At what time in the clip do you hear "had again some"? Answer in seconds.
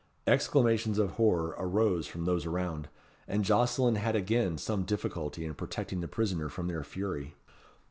3.97-4.81